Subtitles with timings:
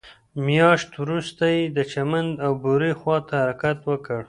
[0.45, 4.19] مياشت وروسته يې د چمن او بوري خواته حرکت وکړ.